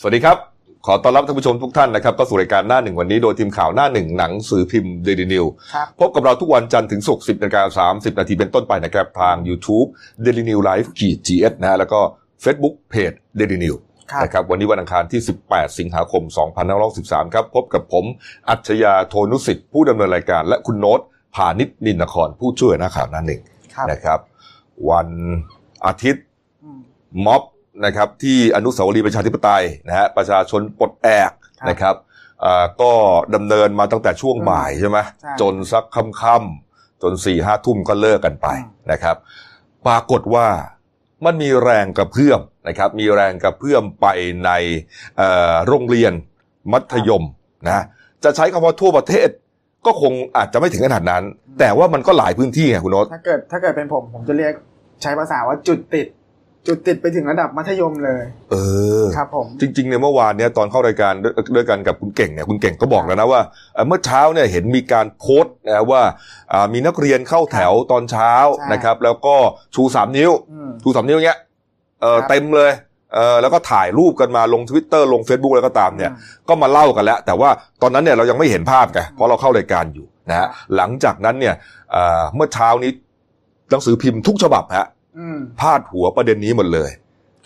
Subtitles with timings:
[0.00, 0.38] สวัสดีครับ
[0.86, 9.88] ขอต้อนรับท่านผู้ชมทุกท่านนะครับก็สู่รายการหน้าหนึ่งวันนี้โดยทีมข่าวหน้าหนึ่งหนังสือพิมพ์เดลินิวครับพบกับเราทุกวันจันทร์ถึงศุกร์10นาฬิกา30นาทีเป็นต้นไปนะครับทาง YouTube
[10.24, 12.00] Daily New Life ขีด GS นะฮะแล้วก็
[12.44, 13.74] Facebook Page Daily New
[14.10, 15.20] ครับนะครับวันนี้วันอังคารที่
[15.50, 16.22] 18 สิงหาคม
[16.78, 18.04] 2513 ครับ พบกับผม
[18.48, 21.00] อัจฉริยะโทนุสิทธิ์ผู้ดำเนินรายการ และคุณโน้ต
[21.34, 23.40] พานิชนินนครผู้ช่วยนักข่าวหน้าหนึ่ง
[23.74, 24.20] ครับนะครับ
[24.90, 25.08] วัน
[25.86, 26.24] อาทิตย์
[26.64, 26.80] อืม
[27.26, 27.42] ม็อบ
[27.84, 31.30] นะครับที่อนุสาวรีย์ประชาธิปไตยนะฮะประชาชนปลดแอก
[31.60, 31.94] ครับนะครับ
[32.44, 32.92] อ่าก็
[33.34, 39.16] ดำเนินมาตั้งแต่ช่วงอืมบ่ายใช่ไหมใช่จนสักค่ำๆจนสี่ห้าทุ่มก็เลิกกันไปอืมนะครับ
[39.86, 40.48] ปรากฏว่า
[41.24, 44.06] มันมีแรงกระเพื่อมนะครับ มีแรงกระเพื่อมไป
[44.44, 44.50] ใน
[45.16, 46.12] เอ่อโรงเรียน
[46.72, 47.24] มัธยม
[47.66, 47.84] นะ
[48.24, 49.28] จะใช้คำว่าทั่วประเทศ
[49.86, 51.22] ก็คงอาจจะไม่ถึงขนาดนั้น
[51.60, 54.52] แต่ว่ามันก็หลายพื้นที่ไงคุณโน้ตถ้าเกิดถ้าเกิดเป็นผมผมจะเรียก
[55.02, 56.06] ใช้ภาษาว่าจุดติด
[56.68, 58.56] จุดติดไปถึงระดับมัธยมเลย เอ
[59.02, 63.40] อครับผมจริงๆเนี่ยเมื่อวานเนี่ยตอนเข้ารายการด้วยด้วยกันกับคุณเก่งเนี่ยคุณเก่งก็บอกแล้วนะว่า
[63.74, 66.02] เอ่อเมื่อเช้าเนี่ยเห็นมีการโพสต์นะว่า
[66.52, 69.36] อ่ามีนักเรียนเข้าแถวตอนเช้าใช่นะครับ แล้วก็
[69.74, 71.38] ชูสามนิ้วอืมชูสามนิ้วเงี้ย
[72.00, 72.72] เออครับเต็มเลย
[73.14, 77.50] เออแล้วก็ถ่ายรูปกันมาลงทวิตเตอร์ลง Facebook แล้วก็ตามเนี่ยอืมก็มาเล่ากันแล้ว แต่ว่า
[77.82, 81.54] ตอนนั้นเนี่ยเรายังไม่เห็นภาพไงเพราะเราเข้ารายการอยู่นะฮะหลังจากนั้นเนี่ย
[81.92, 82.90] เอ่อเมื่อเช้านี้
[83.70, 84.95] หนังสือพิมพ์ทุกฉบับฮะอืม
[85.60, 86.90] พาดหัวประเด็นนี้หมดเลย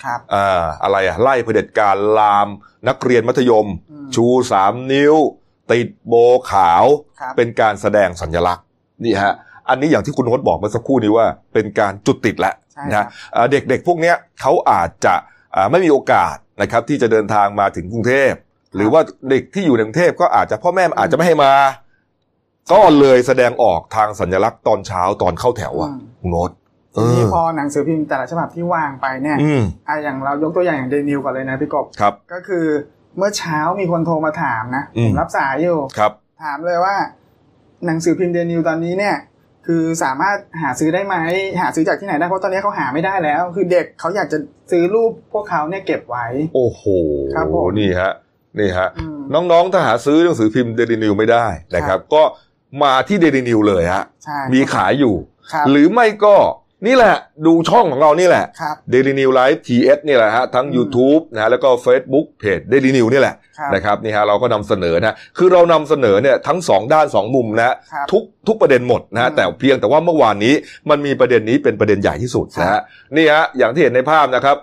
[0.05, 2.49] ครับอ่าอะไรอะไล่เผด็จการลาม
[2.89, 5.15] นักเรียนมัธยมอืมชูสามนิ้ว
[5.73, 6.15] ติดโบ
[6.51, 6.85] ขาว
[7.21, 8.65] ครับเป็นการแสดงสัญลักษณ์
[9.05, 9.35] นี่ฮะ
[9.69, 15.15] อันนี้อย่างที่คุณโน้ตบอกเมื่อสักครู่นี้ว่าเป็นการจุดติดแล้วใช่นะครับฮะอ่าเด็กๆพวกเนี้ยเขาอาจจะ
[15.55, 18.33] อ่าไม่มีโอกาสนะครับที่จะเดินทางมาถึงกรุงเทพ
[18.75, 21.53] หรือว่าเด็กที่อยู่ในกรุงเทพก็อาจจะพ่อแม่อาจจะไม่ให้มา
[22.73, 26.60] ก็เลยแสดงออกทางสัญลักษณ์ตอนเช้าตอนเข้าแถวอะอืมคุณโน้ตเอ
[26.95, 32.67] ทีนี้อพอหนังสือพิมพ์แต่ละฉบับที่วางไปเนี่ยอืมอะอย่างเรายกตัวอย่างอย่างเดนิวก่อนเลยนะพี่กบครับ ก็คือ
[33.19, 36.97] เมื่อเช้ามีคนโทรมาถามนะอืผมมรับสายอยู่ครับ ถามเลยว่า
[37.87, 39.17] หนังสือพิมพ์เดนิวตอนนี้เนี่ย
[39.67, 41.17] คือสามารถหาซื้อได้ไหม
[41.61, 44.39] หาซื้อจากที่ไหนได้เพราะตอนนี้เขาหาไม่ได้แล้ว คือเด็กเขาอยากจะ
[44.71, 46.83] ซื้อรูปพวกเขาเนี่ยเก็บไว้ โอ้โห
[47.35, 48.13] ครับผมนี่ฮะ
[48.59, 52.23] นี่ฮะอืมน้องๆถ้าหาซื้อหนังสือพิมพ์เดลินิวไม่ได้นะครับ ก็
[52.83, 55.15] มาที่เดลินิวเลยฮะใช่มีขายอยู่
[55.53, 56.37] ครับหรือไม่ก็
[56.87, 57.15] นี่แหละ
[57.47, 70.55] ดูช่องของเรานี่แหละครับ Daily New Live TS นี่แหละฮะทั้งอืม YouTube นะฮะแล้วก็ Facebook Page Daily New นี่แหละครับนะครับนี่ฮะเราก็นำเสนอนะคือเรานำเสนอเนี่ยทั้งสองด้านสองมุมนะฮะครับทุกทุกประเด็นหมดนะฮะอืมแต่เพียงแต่ว่าเมื่อวานนี้
[70.91, 72.83] มันมีประเด็นนี้เป็นประเด็นใหญ่ที่สุดนะครัฮะบ
[73.17, 74.57] นี่ฮะอย่างที่เห็นในภาพนะครับ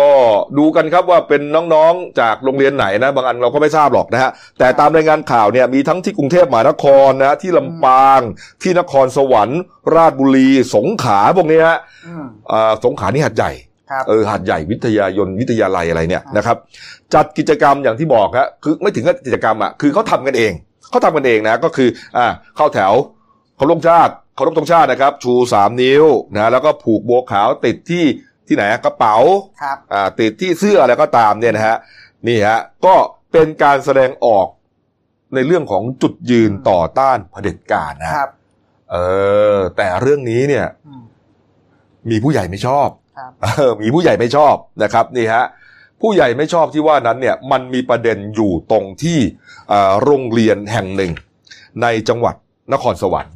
[0.00, 0.10] ก็
[0.58, 1.42] ดูกันครับว่าเป็น
[1.74, 8.20] น้องๆจากโรงเรียนไหนนะบางอันเราก็ไม่ทราบหรอกนะฮะแต่ตามรายงานข่าวเนี่ยมีทั้งที่กรุงเทพมหานครนะฮะที่ลำปาง
[8.62, 9.60] ที่นครสวรรค์
[9.94, 13.52] ราชบุรี สงขลาพวกนี้ฮะอืมอ่าสงขลานี่หัดใหญ่
[13.90, 16.56] ครับเออหาดใหญ่วิทยายนวิทยาลัยอะไรเนี่ยครับนะครับ
[17.14, 20.52] จัดกิจกรรมอย่างที่บอกฮะคือไม่ถึงกับกิจกรรมอะคือเขาทำกันเอง
[20.90, 22.26] เขาทำกันเองนะก็คืออ่า
[22.56, 22.92] เข้าแถว
[23.56, 26.04] เคารพชาติเคารพธงชาตินะครับ ชูสามนิ้ว
[26.34, 28.04] นะแล้วก็ผูกโบวขาวติดที่
[28.48, 29.16] ที่ไหนอะกระเป๋า
[29.62, 31.76] ครับอ่าติดที่เสื้ออะไรก็ตามเนี่ยนะฮะ
[32.28, 32.94] นี่ฮะก็
[33.32, 34.46] เป็นการแสดงออก
[35.34, 38.30] ในเรื่องของจุดยืนต่อต้านเผด็จการนะฮะครับ
[38.90, 38.96] เอ
[39.54, 41.02] อ แต่เรื่องนี้เนี่ยอืม
[42.10, 42.88] มีผู้ใหญ่ไม่ชอบ
[43.18, 45.44] ครับเออมีผู้ใหญ่ไม่ชอบนะครับนี่ฮะ
[46.00, 49.18] ผู้ใหญ่ไม่ชอบที่ว่านั้นเนี่ย มันมีประเด็นอยู่ตรงที่
[49.68, 51.12] เอ่อโรงเรียนแห่งหนึ่ง
[51.82, 52.34] ในจังหวัด
[52.72, 53.34] นครสวรรค์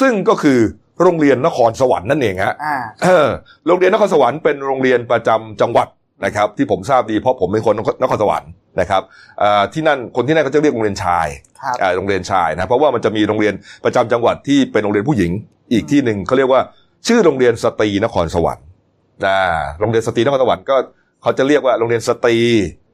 [0.00, 0.60] ซึ่งก็คือ
[1.02, 3.28] โรงเรียนนครสวรรค์นั่นเองฮะอ่าเออ
[3.66, 5.88] โรงเรียนนครสวรรค์เป็นโรงเรียนประจำจังหวัด
[6.24, 8.50] นะครับ ที่ผมทราบดีเพราะผมเป็นคนนครสวรรค์
[8.80, 9.02] นะครับ
[9.40, 11.26] เอ่อที่นั่นคนที่นั่นเขาจะเรียกโรงเรียนชาย
[11.60, 15.30] ครับอ่าโรงเรียนชายนะเพราะว่ามันจะมีโรงเรียนประจำจังหวัดที่เป็นโรงเรียนผู้หญิง
[15.72, 16.60] อีกที่หนึ่งเขาเรียกว่า
[17.06, 18.66] ชื่อโรงเรียนสตรีนครสวรรค์
[19.26, 19.38] นะ
[19.80, 20.76] โรงเรียนสตรีนครสวรรค์ก็
[21.22, 22.38] เขาจะเรียกว่าโรงเรียนสตรี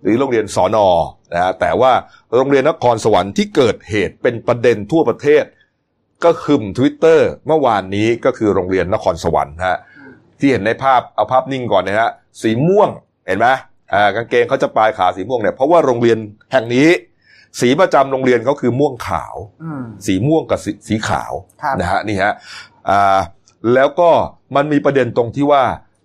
[0.03, 0.87] หรือโรงเรียนสอนอ
[1.35, 1.93] นะฮะแต่ว่า
[2.37, 5.45] โรงเรียนนครสวรรค์ที่เกิดเหตุเป็นประเด็นทั่วประเทศ
[6.25, 9.79] กระหึ่มทวิตเตอร์เมื่อวานนี้ก็คือโรงเรียนนครสวรรค์ฮะ
[10.39, 12.11] ที่เห็นในภาพเอาภาพนิ่งก่อนนะฮะ
[12.43, 12.89] สีม่วง
[13.27, 13.49] เห็นไหม
[13.93, 16.19] อ่ากางเกงเขาจะปลายขาสีม่วงเนี่ยเพราะว่าโรงเรียน
[16.53, 16.89] แห่งนี้
[17.61, 21.33] สีประจำโรงเรียนเขาคือม่วงขาวอืมสีม่วงกับสีสีขาว
[21.63, 22.33] ครับนะฮะนี่ฮะ
[22.89, 23.19] อ่า
[23.75, 24.11] แล้วก็
[24.57, 25.63] มันมีประเด็นตรงที่ว่า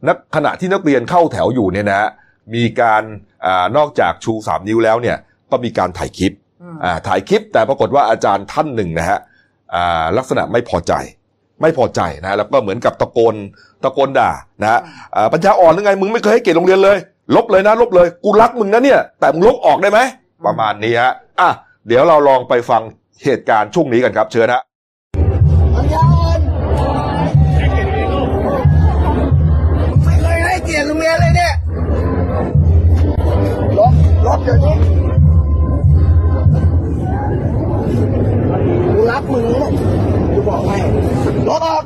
[0.07, 2.09] นักขณะที่นักเรียนเข้าแถวอยู่เนี่ยนะฮะ
[2.56, 3.03] มีการ
[3.45, 5.17] อานอกจากชูสามนิ้วแล้วเนี่ย
[5.51, 9.34] ก็มีการถ่ายคลิปอืมอ่าถ่ายคลิปแต่ปรากฏว่าอาจารย์ท่านหนึ่งนะฮะอ่า
[10.18, 10.94] ลักษณะไม่พอใจ
[11.62, 13.36] ไม่พอใจนะแล้วก็เหมือนกับตะโกน
[13.83, 14.31] ตะโกนด่า
[14.62, 14.80] นะฮะ
[15.16, 16.98] อ่าปัญญาอ่อนหรือไงมึงไม่เคยให้เกียรติโรงเรียนเลย
[17.36, 20.00] ลบเลยนะ ลบเลยกูรักมึงนะเนี่ย แต่มึงลบออกได้ไหม
[20.45, 21.50] ประมาณนี้ฮะอะ
[21.88, 22.81] เดี๋ยวเราลองไปฟัง
[23.24, 24.62] เหตุการณ์ช่วงนี้กันครับ เชิญฮะ
[25.75, 26.39] ปัญญาอ่อน
[30.04, 31.54] ไม่เคยให้เกียรติโรงเรียนเลยเนี่ย
[33.77, 33.94] ลบ
[34.27, 34.94] ลบเดี๋ยวนี้
[41.59, 41.83] ถออก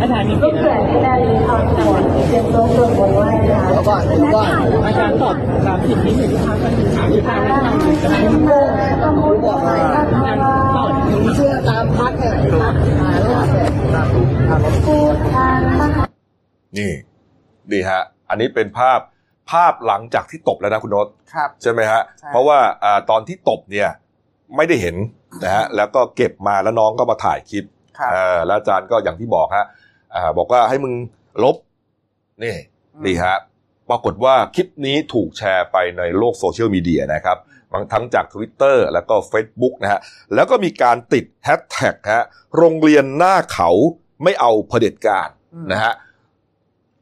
[0.00, 4.48] อาจารย์มีลูกเสือที่ได้ยินคำสอนเตรียมตัวสวดมนต์ไหว้พระเดี๋ยวก่อนเดี๋ยวก่อน
[4.86, 10.40] อาจารย์ตอบตามสิ่งที่เห็นภาพกันถึงสามสิบห้านาทีจะได้กูบอกให้อาจารย์
[10.76, 12.34] ตอบมึงเชื่อตามพักเนี่ย
[13.00, 13.66] หายแล้วเนี่ย
[14.86, 16.04] พูดทางมหา
[16.78, 16.92] นี่
[17.72, 19.00] ดีฮะ อันนี้เป็นภาพ
[19.50, 23.88] ภาพหลังจากที่ตบแล้วนะคุณโนตครับใช่ไหมฮะใช่เพราะว่าอ่าตอนที่ตบเนี่ย
[24.56, 24.96] ไม่ได้เห็น
[25.44, 27.79] นะฮะแล้วก็เก็บมาแล้วน้องก็มาถ่ายคลิปครับเออ
[28.46, 29.66] แล้วอาจารย์ก็อย่างที่บอกฮะ
[30.14, 30.94] อ่าบอกว่าให้มึง
[31.42, 31.56] ลบ
[32.42, 32.56] นี่
[33.04, 33.36] นี่ฮะ
[33.90, 37.38] ปรากฏว่าคลิปนี้ถูกแชร์ไปในโลกโซเชียลมีเดียนะครับ
[37.92, 40.00] ทั้งจาก Twitter แล้วก็ Facebook นะฮะ
[40.34, 42.24] แล้วก็มีการติดแฮชแท็กฮะ
[42.56, 43.70] โรงเรียนหน้าเขา
[44.24, 45.92] ไม่เอาเผด็จการอืมนะฮะ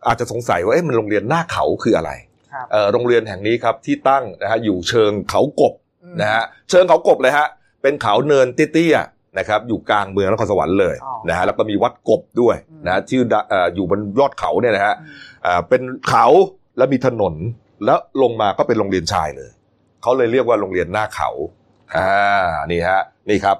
[0.06, 2.12] อาจจะสงสัยว่าเอ๊ะมันโรงเรียนหน้าเขาคืออะไร
[2.52, 5.74] ครับเอ่อโรงเรียนแห่งนี้ครับที่ตั้งนะฮะอยู่เชิงเขากบ
[6.04, 7.46] อืมนะฮะเชิงเขากบเลยฮะ
[7.82, 15.10] เป็นเขาเนินเตี้ยๆ นะครับอยู่กลางเมืองนครสวรรค์เลยอ๋อนะฮะแล้วก็มีวัดกบด้วยอืมนะฮะชื่อดะเอ่ออยู่บนยอดเขาเนี่ยนะฮะอืม
[15.46, 16.26] อ่าเป็นเขา
[16.76, 17.34] แล้วมีถนน
[17.84, 19.50] แล้วลงมาก็เป็นโรงเรียนชายเลย
[20.02, 21.30] เขาเลยเรียกว่าโรงเรียนหน้าเขา
[21.96, 22.08] อ่า
[22.72, 23.56] นี่ฮะนี่ครับ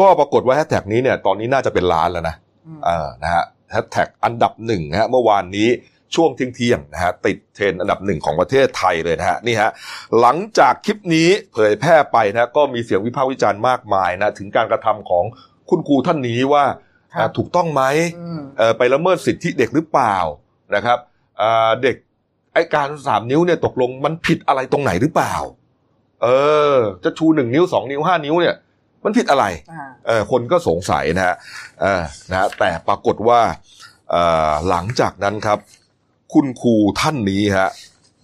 [0.00, 2.34] ก็ปรากฏว่าแฮชแท็กนี้เนี่ยตอนนี้น่าจะเป็นล้านแล้วนะ
[2.66, 5.68] อืมเออนะฮะแฮชแท็กอันดับหนึ่งฮะเมื่อวานนี้
[6.14, 9.70] ช่วงเที่ยงๆนะฮะติดเทรนด์อันดับหนึ่งของประเทศไทยเลยนะฮะนี่ฮะ
[10.20, 15.24] หลังจากคลิปนี้เผยแพร่ไปนะก็มีเสียงวิพากษ์วิจารณ์มากมายนะถึงการกระทำของ
[15.70, 16.64] คุณครูท่านนี้ว่า
[17.14, 17.82] ครับอ่าถูกต้องไหม
[18.18, 20.16] อืมเอ่อไปละเมิดสิทธิเด็กหรือเปล่า
[20.74, 20.98] นะครับ
[21.40, 21.96] อ่าเด็ก
[22.54, 25.34] ไอการสามนิ้วเนี่ยตกลงมันผิดอะไรตรงไหนหรือเปล่า
[26.22, 26.28] เอ
[26.74, 28.56] อ จะชูหนึ่งนิ้วสองนิ้วห้านิ้วเนี่ย
[29.04, 31.36] มันผิดอะไรอ่าเออคนก็สงสัยนะฮะ
[31.80, 33.40] เออนะฮะแต่ปรากฏว่า
[34.10, 35.58] เอ่อหลังจากนั้นครับ
[36.32, 37.70] คุณครูท่านนี้ฮะ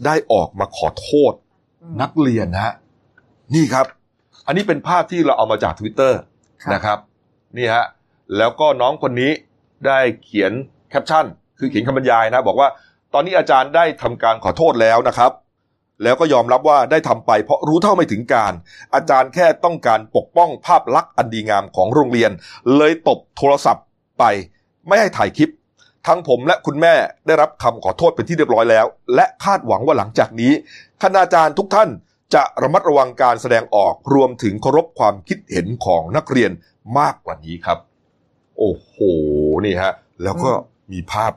[0.06, 1.32] ได้ออกมาขอโทษ
[1.82, 2.75] อืมนักเรียนนะฮะ
[3.55, 3.87] นี่ครับ
[4.47, 6.12] อันนี้เป็นภาพที่เราเอามาจาก Twitter
[6.62, 6.99] ครับนะครับ
[7.56, 7.85] นี่ฮะ
[8.37, 9.32] แล้วก็น้องคนนี้
[9.87, 10.53] ได้เขียน
[10.91, 11.26] แคปชั่น
[11.58, 12.69] คือเขียนคำบรรยายนะ บอกว่า
[13.14, 15.32] ตอนนี้อาจารย์ได้ทำการขอโทษแล้วนะครับ
[16.03, 18.53] แล้วก็ยอมรับว่าได้ทำไปเพราะรู้เท่าไม่ถึงการ
[18.94, 22.31] อาจารย์แค่ต้องการปกป้องภาพลักษณ์อันดีงามของโรงเรียน
[22.76, 23.87] เลยตบโทรศัพท์
[24.19, 24.25] ไป
[24.87, 25.50] ไม่ให้ถ่ายคลิป
[26.06, 26.94] ทั้งผมและคุณแม่
[27.26, 30.53] ได้รับคำขอโทษเป็นที่เรียบร้อยแล้ว และคาดหวังว่าหลังจากนี้
[31.03, 31.88] คณาจารย์ทุกท่าน
[32.35, 36.50] จะระมัดระวังการแสดงออกรวมถึงเคารพความคิดเห็นของนักเรียน
[36.99, 37.79] มากกว่านี้ครับ
[38.58, 38.94] โอ้โห
[39.64, 39.93] นี่ฮะ
[40.23, 40.50] แล้วก็
[40.93, 41.32] มีภาพ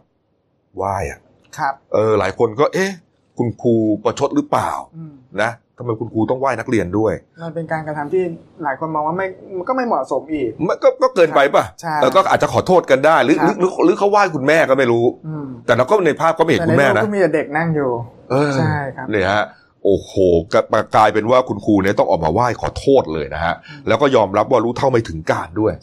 [0.75, 1.19] ไหว้อะ
[1.57, 2.91] ครับ เออหลายคนก็ เอ๊ะ
[3.37, 8.23] คุณครูประชดหรือเปล่าอืมนะ ทำไมคุณครูต้องไหว้นักเรียนด้วย มันเป็นการกระทำที่
[8.63, 9.27] หลายคนมองว่าไม่
[9.57, 17.91] มันก็ไม่เหมาะสมอีกมันก็ก็เกินไปป่ะใช่เออก็อาจจะขอโทษกันได้ หรือคหรัรือบหรือหรือเขาไหว้คุณแม่ก็ไม่รู้อืมแต่เราก็ในภาพก็ไม่เห็นแต่คุในณแม่รูปนะก็มีแต่เด็กนั่งอยู่
[18.31, 19.43] เออใช่ครับเนี่ยฮะ
[19.83, 20.11] โอ้โห
[20.53, 20.57] กล
[20.95, 23.53] กลายเป็นว่าคุณครูเนี่ยต้องออกมาไหว้ขอโทษเลยนะฮะ
[23.87, 25.73] แล้วก็ยอมรับว่ารู้เท่าไม่ถึงการด้วย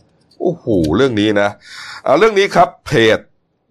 [0.41, 0.67] โอ้โห
[0.97, 1.49] เรื่องนี้นะ
[2.07, 3.19] อ่าเรื่องนี้ครับเพจ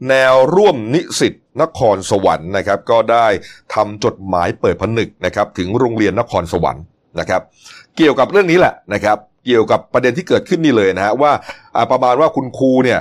[0.09, 3.27] แนวร่วมนิสิตนครสวรรค์นะครับ ก็ได้
[3.73, 6.83] ทำจดหมายเปิดผนึกนะครับถึงโรงเรียนนครสวรรค์
[7.19, 7.41] นะครับ
[7.97, 11.31] เกี่ยวกับเรื่องนี้แหละนะครับ เกี่ยวกับประเด็นที่เกิดขึ้นนี่เลยนะฮะว่า
[11.91, 12.99] ประมาณว่าคุณครูเนี่ย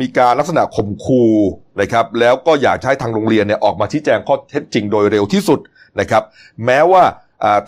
[0.00, 1.32] มีการลักษณะข่มขู่
[1.80, 5.60] นะครับ แล้วก็อยากให้ทางโรงเรียนเนี่ยออกมาชี้แจงข้อเท็จจริงโดยเร็วที่สุด
[6.00, 6.22] นะครับ
[6.66, 7.02] แม้ว่า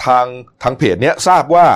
[0.06, 0.24] ทาง
[0.62, 1.66] ทางเพจเนี้ยทราบว่า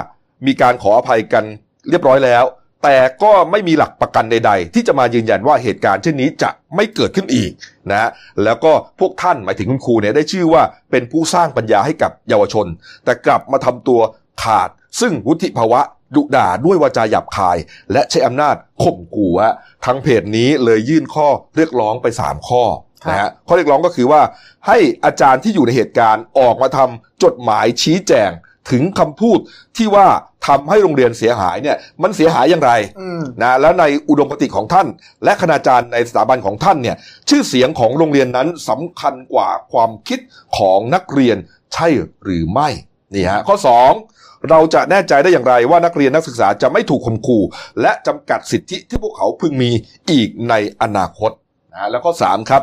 [0.46, 1.44] มีการขออภัยกัน
[1.88, 2.44] เรียบร้อยแล้ว
[2.82, 7.50] แต่ก็ไม่มีหลักประกันใด ๆ ที่จะมายืนยันว่าเหตุการณ์เช่นนี้จะไม่เกิดขึ้นอีก
[7.90, 8.10] นะฮะ
[8.44, 12.66] แล้วก็พวกท่านหมายถึงคุณครูเนี่ยได้ชื่อว่าเป็นผู้สร้างปัญญาให้กับเยาวชน
[13.04, 14.00] แต่กลับมาทำตัว
[14.42, 14.68] ขาด
[15.00, 15.80] ซึ่งวุฒิภาวะ
[16.14, 17.56] ดุด่าด้วยวาจาหยาบคาย
[17.92, 19.54] และใช้อำนาจข่มขู่ฮะ
[19.84, 22.64] ทางเพจนี้เลยยื่นข้อเรียกร้องไป 3 ข้อ
[23.08, 24.20] นะฮะข้อเรียกร้องก็คือว่า
[24.66, 28.30] ให้อาจารย์ที่อยู่ในเหตุการณ์ออกมาทำจดหมายชี้แจง
[28.70, 29.38] ถึงคำพูด
[29.76, 30.06] ที่ว่า
[30.46, 34.86] ทำให้โรงเรียนเสียหายเนี่ยมันเสียหายอย่างไรอืมนะแล้วในอุดมคติของท่าน
[35.24, 36.96] และคณาจารย์ในสถาบันของท่านเนี่ย
[37.28, 40.18] ชื่อเสียงของโรงเรียนนั้นสำคัญกว่าความคิด
[40.58, 41.36] ของนักเรียน
[41.74, 41.88] ใช่
[42.24, 42.68] หรือไม่
[43.14, 43.56] นี่ฮะข้อ
[44.00, 47.42] 2 เราจะแน่ใจได้อย่างไรว่านักเรียนนักศึกษาจะไม่ถูกข่มขู่
[47.80, 49.70] และจำกัดสิทธิที่พวกเขาพึงมี
[50.10, 51.30] อีกในอนาคต
[51.72, 52.62] นะแล้วข้อ3ครับ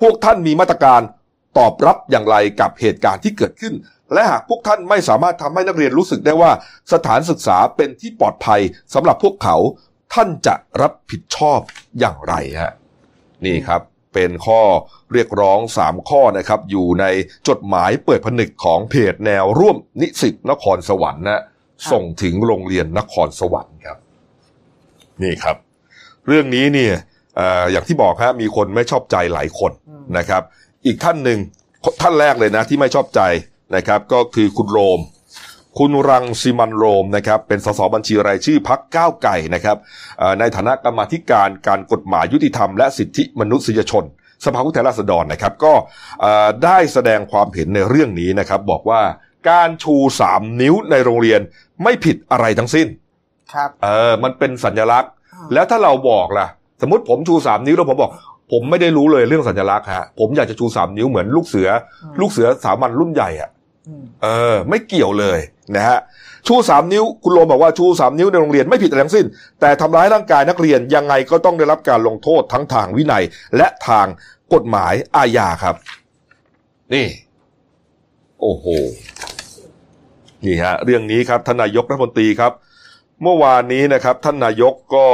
[0.00, 1.00] พวกท่านมีมาตรการ
[1.58, 3.74] ตอบรับอย่างไรกับเหตุการณ์ที่เกิดขึ้น
[4.12, 6.50] และหากพวกท่านไม่สามารถทำให้นักเรียนรู้สึกได้ว่า
[6.92, 8.60] สถานศึกษาเป็นที่ปลอดภัย
[8.94, 9.56] สำหรับพวกเขา
[10.14, 11.60] ท่านจะรับผิดชอบ
[11.98, 12.72] อย่างไรฮะ
[13.46, 13.82] นี่ครับ
[14.14, 14.60] เป็นข้อ
[15.12, 17.04] เรียกร้อง 3 ข้อนะครับ อยู่ใน
[17.48, 21.42] จดหมายเปิดผนึกของเพจแนวร่วมนิสิตนครสวรรค์นะ
[21.90, 23.98] ส่งถึงโรงเรียนนครสวรรค์ครับ
[25.22, 25.56] นี่ครับ
[26.26, 26.94] เรื่องนี้เนี่ย
[27.40, 29.72] ออย่างที่บอกฮะมีคนไม่ชอบใจหลายคน
[30.18, 30.42] นะครับ
[30.86, 31.38] อีกท่านหนึ่ง
[32.02, 33.20] ท่านแรกเลยนะ ที่ไม่ชอบใจ
[33.76, 35.00] นะครับก็คือคุณโรม
[35.78, 39.76] คุณรังสิมันโรมนะครับเป็นสสบัญชีรายชื่อพักก้าวไก่นะครับ
[40.18, 44.04] เอ่อในฐานะกรรมาธิการการกฎหมายยุติธรรมและสิทธิมนุษยชน
[44.44, 45.72] สภาผู้แทนราษฎรนะครับก็
[46.20, 49.02] เอ่อได้แสดงความเห็นในเรื่องนี้นะครับบอกว่า
[49.50, 51.40] การชูสามนิ้วในโรงเรียน
[51.82, 52.86] ไม่ผิดอะไรทั้งสิ้น
[53.52, 55.10] ครับเออมันเป็นสัญลักษณ์
[55.52, 56.46] แล้วถ้าเราบอกล่ะ
[56.82, 58.12] สมมติผมชูสามนิ้วแล้วผมบอก
[58.52, 61.68] ผมไม่ได้รู้เลยเรื่องสัญลักษณ์ฮะผมอยากจะชูสามนิ้วเหมือนลูกเสือ
[62.04, 63.59] อืมลูกเสือสามัญรุ่นใหญ่อะอืม
[64.22, 65.38] เออ ไม่เกี่ยวเลย
[65.76, 65.98] นะฮะ
[66.46, 69.26] ชูสามนิ้วคุณโรมบอกว่าชูสามนิ้วในโรงเรียนไม่ผิดอะไรทั้งสิ้น
[69.60, 73.24] แต่ทำร้ายร่างกายนักเรียนยังไงก็ต้องได้รับการลงโทษทั้งทางวินัย
[73.56, 74.06] และทาง
[74.54, 75.76] กฎหมายอาญาครับ
[76.94, 77.06] นี่
[78.40, 78.66] โอ้โห
[80.44, 82.52] นี่ฮะเรื่องนี้ครับท่านนายกรัฐมนตรีครับ
[83.22, 85.06] เมื่อวานนี้นะครับ ท่านนายกก็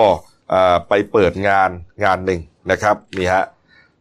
[0.88, 1.70] ไปเปิดงาน
[2.04, 2.40] งานหนึ่ง
[2.70, 3.44] นะครับนี่ฮะ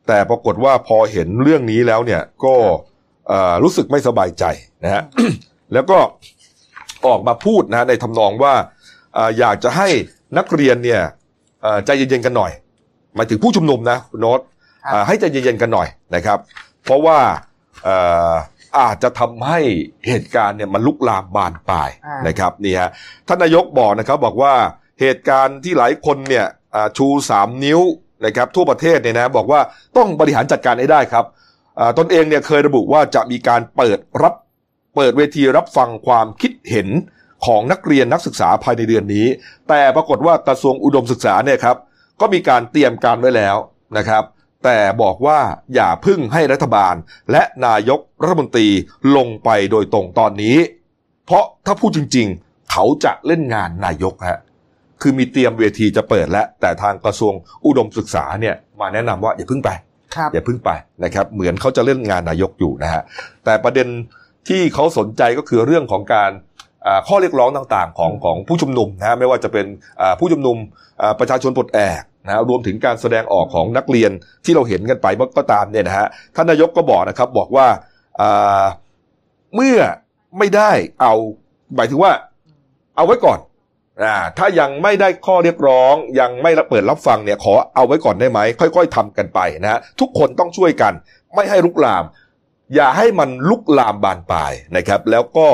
[0.08, 2.56] แต่ปรากฏว่าพอเห็นเรื่องนี้แล้วเนี่ยก็
[3.64, 4.44] รู้สึกไม่สบายใจ
[4.84, 5.04] นะฮะ
[5.74, 5.98] แล้วก็
[7.08, 8.54] ออกมาพูดนะฮะในทำนองว่า
[9.18, 9.88] อ่าอยากจะให้
[10.38, 11.02] นักเรียนเนี่ย
[11.66, 12.52] อ่าใจเย็นๆกันหน่อย
[13.16, 14.46] หมายถึงผู้ชุมนุมนะคุณโน้ตค
[14.86, 16.40] รับอ่าให้ใจเย็นๆกันหน่อยนะครับ
[16.84, 17.20] เพราะว่า
[17.84, 17.96] เอ่
[18.30, 18.34] อ
[18.80, 19.60] อาจจะทำให้
[20.08, 22.90] เหตุการณ์เนี่ยมันลุกลามบานปลายอ่านนะครับนี่ฮะ
[23.28, 24.54] ท่านนายกบอกนะครับบอกว่า
[25.02, 27.82] เหตุการณ์ที่หลายคนเนี่ยอ่าชูสามนิ้ว
[28.26, 29.60] นะครับทั่วประเทศเนี่ยนะบอกว่า
[29.98, 31.45] ต้องบริหารจัดการให้ได้ครับอ่า
[31.98, 34.34] ตนเองเนี่ยเคยระบุว่าจะมีการเปิดรับ
[34.96, 36.88] เปิดเวทีรับฟังความคิดเห็น
[37.46, 39.28] ของนักเรียนนักศึกษาภายในเดือนนี้
[39.70, 41.78] แต่ปรากฏว่ากระทรวงอุดมศึกษาเนี่ยครับ
[42.22, 43.56] ก็มีการเตรียมการไว้แล้ว
[43.98, 44.24] นะครับ
[44.64, 45.40] แต่บอกว่า
[45.76, 46.96] อย่าพึ่งให้รัฐบาล
[47.32, 48.68] และนายกรัฐมนตรี
[49.16, 50.58] ลงไปโดยตรงตอนนี้
[51.26, 54.40] เพราะถ้าพูดจริง ๆ เขาจะเล่นงานนายกฮะ
[55.02, 57.34] คือมีเตรียมเวทีจะเปิดแล้วแต่ทางกระทรวง
[57.66, 59.70] อุดมศึกษาเนี่ยมาแนะนำว่าอย่าพึ่งไป
[60.34, 60.70] อย่าเพึ่งไป
[61.04, 63.02] นะครับ เหมือนเขาจะเล่นงานนายกอยู่นะฮะ
[63.46, 63.88] แต่ประเด็น
[64.48, 66.32] ที่เขาสนใจก็คือเรื่องของการ
[66.88, 69.66] อ่าข้อเรียกร้องต่างๆ ของของผู้ชุมนุมนะฮะไม่ว่าจะเป็น
[70.02, 70.58] อ่าผู้ชุมนุม
[71.02, 74.12] อ่าประชาชนปลดแอกนะฮะรวมถึงการแสดงออกของนักเรียน
[74.46, 75.08] ที่เราเห็นกันไป
[75.38, 77.68] ก็ตามเนี่ยนะฮะท่านนายกก็บอกนะครับบอกว่า
[78.22, 78.64] อ่า
[79.56, 79.78] เมื่อ
[80.38, 81.14] ไม่ได้เอา
[81.76, 82.12] หมายถึงว่า
[82.96, 83.40] เอาไว้ก่อน
[84.04, 90.94] อ่าถ้ายังไม่ได้ข้อเรียกร้อง ยังไม่รับเปิดรับฟังเนี่ยขอเอาไว้ก่อนได้ไหมค่อย ๆทำกันไปนะฮะทุกคนต้องช่วยกัน
[91.36, 92.04] ไม่ให้ลุกลาม
[92.76, 95.48] อย่าให้มันลุกลามบานปลายนะครับ แล้วก็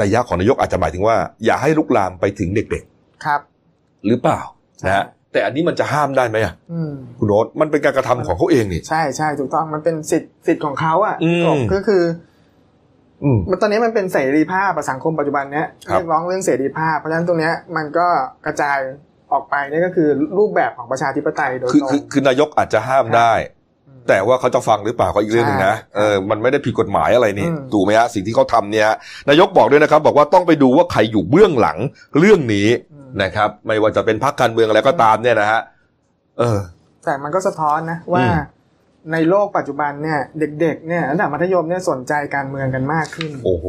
[0.00, 2.84] นัยยะของนายกอาจจะหมายถึงว่า อย่าให้ลุกลามไปถึงเด็ก
[3.24, 4.40] ครับๆหรือเปล่า
[4.84, 12.37] นะฮะแต่อันนี้มันจะห้ามได้ไหมอะอืมคุณโน้ตมันเป็นการกระทำของเขาเองนี่ใช่ใช่ถูกต้องมันเป็นสิทธิ์สิทธิ์ของเขาอะอืมก็คืออื
[13.36, 18.06] มมันตอนนี้มันเป็นเสรีภาพอะสังคมปัจจุบันเนี้ยครับเรียกร้องเรื่องเสรีภาพ เพราะฉะนั้นตรงเนี้ยมันก็
[18.46, 18.78] กระจาย
[19.32, 20.08] ออกไปนี่ก็คือ
[20.38, 23.32] รูปแบบของประชาธิปไตยโดยคือตรงคือคือนายกอาจจะห้ามได้
[23.98, 28.88] มแต่ว่าเขาจะฟังหรือเปล่าก็อีกเรื่องหนึงนะใช่เออมันไม่ได้ผิดกฎหมายอะไรนี่อืมถูกไหมฮะสิ่งที่เขาทำเนี่ย
[29.28, 31.78] นายกบอกด้วยนะครับ บอกว่าต้องไปดูว่าใครอยู่เบื้องหลัง
[32.18, 35.60] เรื่องนี้อืมนะครับ ไม่ว่าจะเป็นพรรคการเมืองอะไรก็ตามเนี่ยนะฮะ
[36.38, 36.58] เออ
[37.04, 38.36] แต่มันก็สะท้อนนะว่าอืม
[39.12, 40.20] ในโลกปัจจุบันเนี่ย
[40.60, 43.66] เด็กๆเนี่ยระดับมัธยมเนี่ยสนใจการเมืองกันมากขึ้น โอ้โห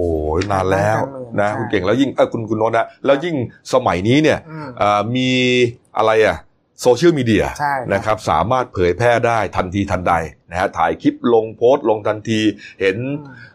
[0.51, 3.35] นานแล้วการเมืองนะใช่คุณเก่งแล้วยิ่งเออคุณคุณโนตนะแล้วยิ่ง
[3.73, 5.29] สมัยนี้เนี่ยอืมเอ่อมี
[5.97, 6.37] อะไรอะ
[6.81, 10.13] โซเชียลมีเดียใช่ครับนะครับสามารถเผยแพร่ได้ทันทีทันใด
[10.49, 12.39] นะฮะถ่ายคลิปลงโพสต์ลงทันที
[12.81, 12.97] เห็น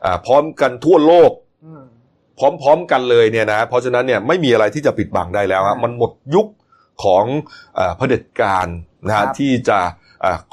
[0.04, 1.30] อ่าพร้อมกันทั่วโลก
[1.64, 1.82] อืม
[2.38, 6.46] พร้อมๆกันเลยเนี่ยนะเพราะฉะนั้นเนี่ยไม่มีอะไรที่จะปิดบังได้แล้วฮะใช่มันหมดยุค
[7.04, 7.24] ของ
[7.74, 8.66] เอ่อเผด็จการ
[9.06, 9.92] นะครัฮะบที่จะเอ่อ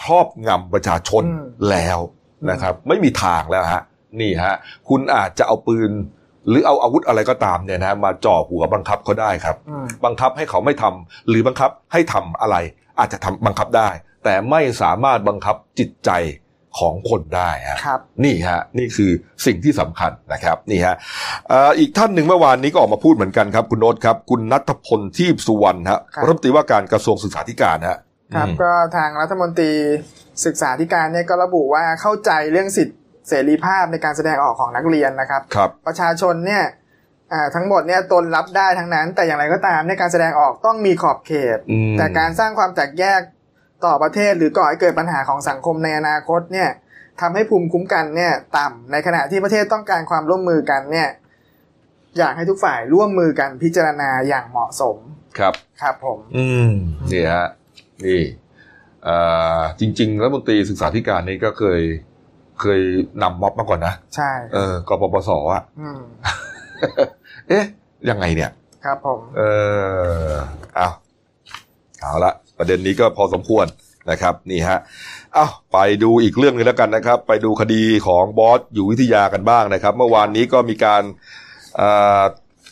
[0.01, 1.99] ครอบงำประชาชนอืมแล้ว
[2.49, 3.83] นะครับ ไม่มีทางแล้วฮะ
[4.21, 4.55] นี่ฮะ
[4.89, 5.91] คุณอาจจะเอาปืน
[6.49, 12.55] หรือเอาอาวุธอะไรก็ตามเนี่ยนะมาจ่อหัวบังคับเขาได้ครับอืมบังคับให้เขาไม่ทำหรือบังคับให้ทำอะไร
[12.99, 13.89] อาจจะทำบังคับได้
[14.23, 16.11] แต่ไม่สามารถบังคับจิตใจ
[16.79, 19.11] ของคนได้ฮะครับ นี่ฮะนี่คือ
[19.45, 20.95] สิ่งที่สำคัญนะครับนี่ฮะ
[21.49, 27.97] เอ่ออีกท่านหนึ่งเมื่อวานนี้ก็ออกมาพูดเหมือนกันครับ คุณโน้ตครับ คุณนัทพลทีพสุวรรณฮะครับรัฐมนตรีว่าการกระทรวงศึกษาธิการฮะ
[28.35, 29.71] ครับอืมก็ทางรัฐมนตรี
[30.45, 32.95] ศึกษาธิการเนี่ยก็ระบุว่าเข้าใจเรื่องสิทธิ
[33.27, 36.63] เสรีภาพในการแสดงออกของนักเรียนนะครับครับประชาชนเนี่ย
[37.33, 43.21] อ่าทั้งหมดเนี่ยตนรับได้ทั้งนั้น แต่อย่างไรก็ตามในการแสดงออกต้องมีขอบเขตอืมแต่การสร้างความแตกแยก
[43.85, 46.69] ต่อประเทศหรือก่อให้เกิดปัญหาของสังคมในอนาคตเนี่ย
[47.21, 51.09] ทำให้ภูมิคุ้มกันเนี่ยต่ำในขณะที่ประเทศต้องการความร่วมมือกันเนี่ย
[52.17, 54.97] อยากให้ทุกฝ่ายร่วมมือกันพิจารณาอย่างเหมาะสม
[55.39, 56.71] ครับครับผม อืม
[57.11, 57.47] นี่ฮะ
[58.05, 58.21] นี่
[59.03, 59.15] เอ่
[59.57, 61.81] อจริงๆรัฐมนตรีศึกษาธิการนี่ก็เคย
[62.61, 62.81] เคย
[63.21, 66.01] นำม็อบมาก่อนนะ ใช่ เออกปปสอะอืม
[67.47, 67.65] เอ๊ะ
[68.09, 68.51] ยังไงเนี่ย
[68.85, 69.41] ครับผม เอ
[70.29, 70.33] อ
[70.75, 70.89] เอา
[72.01, 73.65] เอาละประเด็นนี้ก็พอสมควร
[74.11, 74.79] นะครับ นี่ฮะ
[75.35, 81.03] อ้าวไปดูอีกเรื่องหนึงแล้วกันนะครับ ไปดูคดีของบอสอยู่วิทยากันบ้างนะครับ เมื่อวานนี้ก็มีการ
[81.79, 82.23] อ่า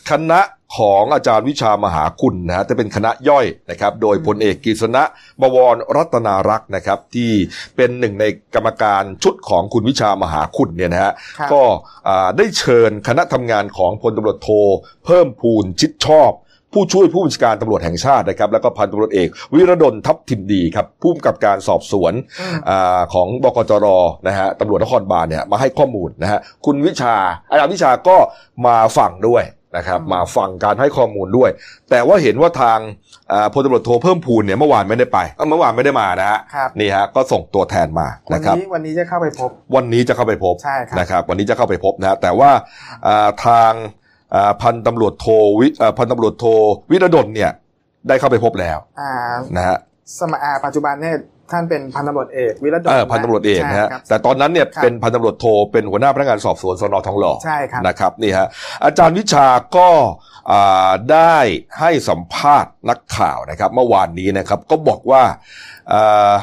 [0.09, 0.41] คณะ
[0.77, 5.03] ของอาจารย์วิชามหาคุณนะฮะจะเป็นคณะย่อยนะครับ โดยพลเอกกฤษณะ
[5.41, 7.31] บวรรัตนารักษ์นะครับ ที่
[7.75, 11.61] เป็นหนึ่งในกรรมการชุดของคุณวิชามหาคุณเนี่ยนะฮะครับก็
[12.07, 14.49] อ่าได้เชิญคณะทำงานของพลตำรวจโท
[15.05, 16.33] เพิ่มพูนชิดชอบ
[16.73, 23.88] ผู้ช่วยผู้บัญชาการตำรวจแห่งชาตินะครับแล้วก็พันตำรวจเอก วิรดลทัพทิมดีครับผู้กำกับการสอบสวนอืมอาของบกจร
[24.27, 27.15] นะฮะตำรวจนครบาลเนี่ยมาให้ข้อมูลนะฮะคุณวิชา
[27.49, 28.17] อาจารย์วิชาก็
[28.65, 29.43] มาฟังด้วย
[29.77, 31.49] นะครับมาฟังการให้ข้อมูลด้วย
[31.89, 32.79] แต่ว่าเห็นว่าทาง
[33.31, 42.51] อ่าพลตำรวจโทเพิ่มพูนเนี่ยเมื่อวานไม่ได้ไปเอ้าเมื่อวานไม่ได้มานะฮะครับนี่ฮะก็ส่งตัวแทนมาวันนะครับนี้วันนี้จะเข้าไปพบ วันนี้จะเข้าไปพบใช่ครับนะครับ วันนี้จะเข้าไปพบนะฮะแต่ว่า
[43.07, 43.71] อ่าทาง
[44.35, 45.27] อ่าพันตำรวจโท
[45.59, 46.45] วิอ่าพันตำรวจโท
[46.91, 47.51] วิรดลเนี่ย
[48.07, 49.11] ได้เข้าไปพบแล้วอ่า
[49.57, 49.77] นะฮะ
[50.19, 51.15] สมัยอ่าปัจจุบันเนี่ย
[51.51, 58.47] ท่านเป็นพันตำรวจเอกวิรดลเออพันตำรวจเอกนะฮะใช่ครับแต่ตอนนั้นเนี่ยครับเป็นพันตำรวจโทเป็นหัวหน้าพนักงานสอบสวนสนทองหล่อใช่ครับนะครับนี่ฮะ
[58.85, 59.89] อาจารย์วิชาก็
[60.51, 61.37] อ่าได้
[61.79, 65.23] ให้สัมภาษณ์นักข่าวนะครับเมื่อวานนี้นะครับก็บอกว่า
[65.93, 66.33] อ่า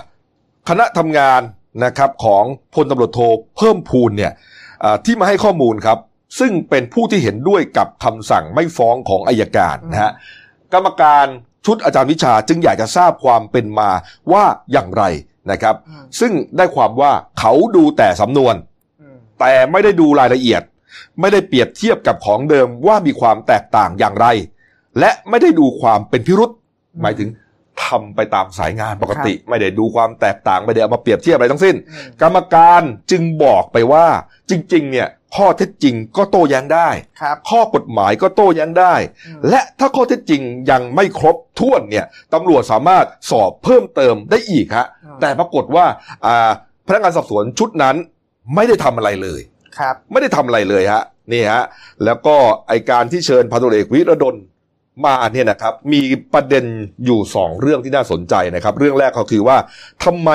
[0.69, 1.41] คณะทำงาน
[1.85, 2.45] นะครับของ
[2.75, 3.21] พลตำรวจโท
[3.57, 4.33] เพิ่มพูนเนี่ย
[4.85, 5.99] อ่าที่มาให้ข้อมูลครับ
[6.39, 10.13] ซึ่งเป็นผู้ที่เห็นด้วยกับคำสั่งไม่ฟ้องของอายการนะฮะ
[10.73, 11.27] กรรมการ
[11.67, 13.91] ชุดอาจารย์วิชาจึงอยากจะทราบความเป็นมา
[14.33, 15.03] ว่าอย่างไร
[15.51, 18.55] นะครับอืมซึ่งได้ความว่าเขาดูแต่สำนวน
[19.01, 20.63] อืมแต่ไม่ได้ดูรายละเอียด
[21.21, 24.27] ไม่ได้เปรียบเทียบกับของเดิมว่ามีความแตกต่างอย่างไร
[24.99, 26.51] และไม่ได้ดูความเป็นพิรุษ
[27.01, 27.29] หมายถึง
[27.85, 34.07] ทำไปตามสายงานปกติ ไม่ได้ดูความแตกต่างไม่ได้เอามาเปรียบเทียบอะไรทั้งสิ้นอืมกรรมการจึงบอกไปว่า
[34.51, 36.89] จริง ๆ เนี่ยข้อเท็จจริงก็โต้แย้งได้
[37.21, 38.95] ครับข้อกฎหมายก็โต้แย้งได้
[39.27, 45.87] อืมและถ้าข้อเท็จจริงยังไม่ครบถ้วนเนี่ยตำรวจสามารถสอบเพิ่มเติมได้อีกฮะอืมแต่ปรากฏว่า
[46.27, 46.51] อ่า
[46.87, 47.97] พนักงานสอบสวนชุดนั้น
[48.55, 49.41] ไม่ได้ทำอะไรเลย
[49.79, 51.03] ครับ ไม่ได้ทำอะไรเลยฮะ
[51.33, 51.65] นี่ฮะ
[52.05, 52.37] แล้วก็
[52.69, 54.37] ไอการที่เชิญพันตุเอกวิรดล
[55.05, 56.01] มาเนี่ยนะครับมี
[56.35, 56.65] ประเด็น
[57.05, 59.57] อยู่สองเรื่องที่น่าสนใจนะครับ เรื่องแรกก็คือว่า
[60.05, 60.31] ทำไม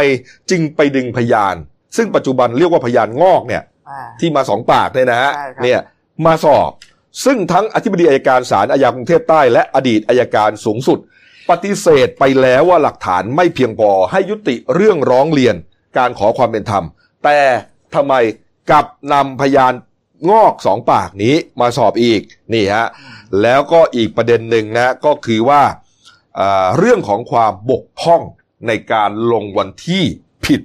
[0.49, 1.55] จึงไปดึงพยาน
[1.97, 5.79] ซึ่งปัจจุบันเรียกว่าพยานงอกเนี่ยอ่าที่มาสองปากเนี่ยนะฮะใช่ครับเนี่ย
[6.25, 6.71] มาสอบ
[7.25, 10.99] ซึ่งทั้งอธิบดีอายการศาลอาญากรุงเทพใต้ และอดีตอายการสูงสุด
[11.49, 15.55] ปฏิเสธไปแล้วว่าหลักฐานไม่เพียงพอให้ยุติเรื่องร้องเรียน
[15.97, 16.85] การขอความเป็นธรรม
[17.23, 17.39] แต่
[17.95, 18.13] ทำไม
[18.71, 19.73] กลับนำพยาน
[20.29, 22.21] งอกสองปากนี้มาสอบอีก
[22.53, 22.87] นี่ฮะ
[23.41, 25.61] แล้วก็อีกประเด็นหนึ่งนะก็คือว่า
[26.39, 28.21] อ่าเรื่องของความบกพร่อง
[28.67, 30.03] ในการลงวันที่
[30.45, 30.61] ผิด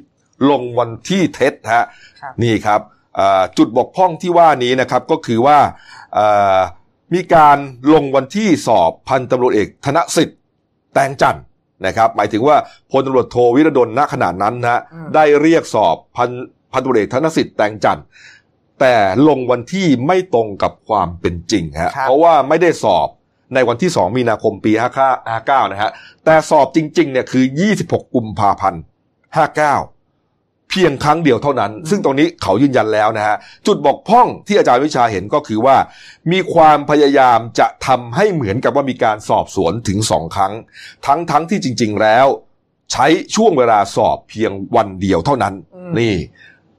[0.50, 1.84] ลงวันที่เท็จฮะ
[2.20, 2.80] ครับนี่ครับ
[3.18, 5.58] อ่าจุดบกพร่องที่ว่านี้นะครับก็คือว่า
[6.18, 6.58] อ่า
[7.14, 7.58] มีการ
[7.92, 10.38] ลงวันที่สอบพันตำรวจเอกธนสิทธิ์
[10.94, 11.44] แตงจันทร์
[11.86, 12.56] นะครับ หมายถึงว่า
[12.90, 16.30] พลตำรวจโทวิรดลณขณะนั้นนะฮะอืมได้เรียกสอบพัน
[16.72, 18.04] พันตำรวจเอกธนสิทธิ์แตงจันทร์
[18.80, 18.96] แต่
[19.28, 23.08] ลงวันที่ไม่ตรงกับความเป็นจริงฮะครับเพราะว่าไม่ได้สอบ
[23.54, 24.72] ในวันที่ 2 มีนาคมปี
[25.22, 25.90] 59 นะฮะ
[26.24, 27.44] แต่สอบจริง ๆ เนี่ยคือ
[27.78, 33.36] 26 กุมภาพันธ์ 59 เพียงครั้งเดียวเท่านั้น ซึ่งตรงนี้เขายืนยันแล้วนะฮะ
[33.66, 35.76] จุดบกพร่องที่อาจารย์วิชาเห็นก็คือว่า
[36.32, 40.52] มีความพยายามจะทำให้เหมือนกับว่ามีการสอบสวนถึงสองครั้ง
[41.06, 42.26] ทั้งทั้งที่จริง ๆ แล้ว
[42.92, 46.14] ใช้ช่วงเวลาสอบเพียงวันเดียวเท่านั้นอืมนี่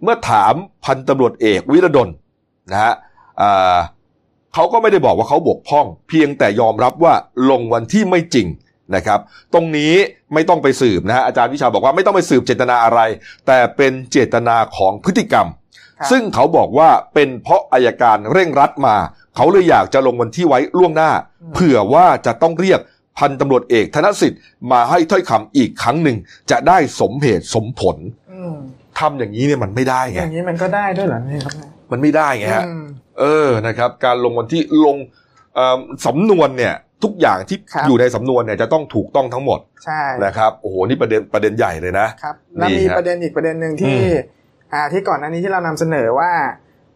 [0.04, 0.54] เมื่อถาม
[0.86, 2.10] พันตำรวจเอกวิรดล
[2.72, 2.94] นะฮะ
[3.42, 3.78] อ่า
[4.54, 7.14] เขาก็ไม่ได้บอกว่าเขาบกพร่อง เพียงแต่ยอมรับว่า
[7.50, 8.48] ลงวันที่ไม่จริง
[8.96, 9.20] นะครับ
[9.54, 9.94] ตรงนี้
[10.34, 13.00] ไม่ต้องไปสืบนะฮะอาจารย์วิชาบอกว่าไม่ต้องไปสืบเจตนาอะไร
[13.48, 15.48] แต่เป็นเจตนาของพฤติกรรม
[16.00, 18.96] ครับซึ่งเขาบอกว่าเป็นเพราะอายการเร่งรัดมา
[19.36, 21.12] เขาเลยอยากจะลงวันที่ไว้ล่วงหน้า
[21.54, 22.80] เผื่อว่าจะต้องเรียก
[23.18, 24.40] พันตำรวจเอกธนสิทธิ์
[24.72, 26.18] มาให้ถ้อยคำอีกครั้งหนึ่ง
[26.52, 27.98] จะได้สมเหตุสมผล
[28.32, 28.56] อืม
[29.00, 31.54] ทำอย่างนี้เนี่ยมันไม่ได้อไงย่างนี้มันก็ได้ด้วยเหรอเนี่ยครับ
[31.92, 32.84] มันไม่ได้ไงฮะอืม
[33.20, 34.98] เออนะครับ การลงวันที่ลง
[35.56, 46.32] เอ่อสำนวนเนี่ยทุกอย่างที่ครับอยู่ในสำนวนเนี่ยจะต้องถูกต้องทั้งหมดใช่นะครับโอ้โหนี่ประเด็นประเด็นใหญ่เลยนะครับแล้วนี่มีครับประเด็นอีกประเด็นหนึ่งที่อืมอ่าที่ก่อนหน้านี้ที่เรานำเสนอว่า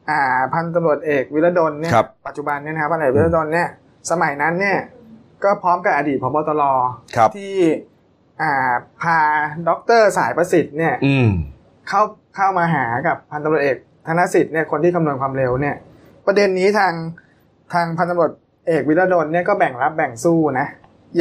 [0.10, 3.68] อ่าพันตำรวจเอกวิรดลเนี่ยครับปัจจุบันเนี่ยนะครับพันตำรวจเอกวิรดลเนี่ย
[4.12, 4.78] สมัยนั้นเนี่ย
[5.44, 6.64] ก็พร้อมกับอดีตพบตร
[7.16, 7.56] ครับที่
[8.42, 9.18] อ่าพา
[9.68, 11.30] ด็อกเตอร์สายประสิทธิ์เนี่ยอืม
[11.88, 12.02] เข้า
[12.36, 15.76] เข้ามาหากับพันตำรวจเอกธนสิทธิ์เนี่ยคนที่คำนวณความเร็วเนี่ย
[16.26, 16.94] ประเด็นนี้ทาง
[17.74, 18.32] ทางพันตำรวจ
[18.68, 20.68] เอกวิรดลเนี่ยก็แบ่งรับแบ่งสู้นะ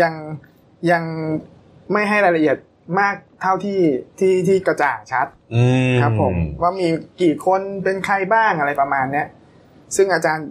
[0.01, 0.13] ยัง
[0.91, 1.03] ยัง
[1.93, 2.57] ไม่ให้รายละเอียด
[3.01, 3.81] มากเท่าที่
[4.19, 6.89] ที่ที่กระจ่างชัดอืมครับผมว่ามี
[7.23, 9.27] กี่คนเป็นใครบ้างอะไรประมาณเนี้ย
[9.97, 10.47] ซึ่งอาจารย์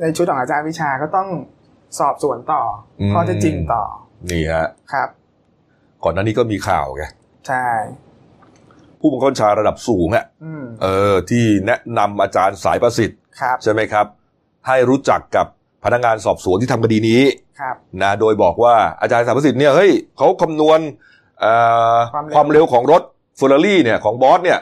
[0.00, 1.28] ในชุดของอาจารย์วิชาก็ต้อง
[1.98, 2.62] สอบสวนต่อ
[3.00, 3.82] อมข้อเท็จจริงต่อ
[4.30, 5.08] นี่ฮะครับ
[6.04, 7.04] ก่อนหน้านี้ก็มีข่าวไง
[7.48, 7.66] ใช่
[9.00, 14.06] ผู้บังคับบัญชาระดับสูงอะอืมเออที่แนะนำอาจารย์สายประสิทธิ์ครับใช่ไหมครับ
[14.66, 15.46] ให้รู้จักกับ
[15.84, 17.22] พนักงานสอบสวนที่ทำคดีนี้
[17.60, 20.80] ครับนะโดยบอกว่าอาจารย์สายประสิทธิ์เนี่ยเฮ้ยเขาคำนวณ
[21.40, 21.52] เอ่
[21.94, 23.02] อความเร็วความเร็วของรถ
[23.36, 24.58] เฟอร์รารี่เนี่ยของบอสเนี่ย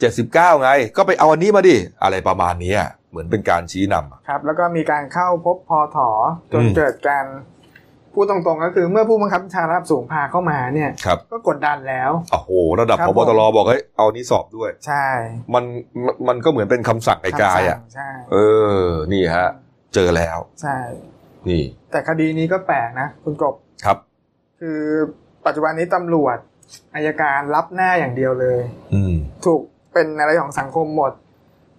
[0.00, 6.10] เจ็ดสิบเก้าไง ก็ไปเอาอันนี้มาดิ อะไรประมาณเนี้ยเหมือนเป็นการชี้นำอะครับ แล้วก็มีการเข้าพบพอถอ
[6.52, 7.24] จนอืมเกิดการ
[8.14, 12.50] พูดตรงๆก็คือเมื่อผู้บังคับบัญชาระดับสูงพาเข้ามาเนี่ย ครับ ก็กดดันแล้ว โอ้โห
[12.80, 15.06] ระดับครับพบตรบอกเฮ้ยเอานี้สอบด้วย ใช่
[15.54, 15.64] มัน
[16.04, 18.36] มันมันก็เหมือนเป็นคำสั่งไกลๆอะคำสั่งใช่เอ
[18.82, 19.48] อ นี่ฮะ
[19.94, 20.76] เจอแล้ว ใช่
[21.48, 23.98] นี่แต่คดีนี้ก็แปลกนะคุณกบ ครับ
[24.60, 24.80] คือ
[25.46, 26.38] ปัจจุบันนี้ตำรวจ
[26.94, 28.60] อายการรับหน้าอย่างเดียวเลย
[28.94, 29.60] อืม ถูก
[29.92, 31.12] เป็นอะไรของสังคมหมด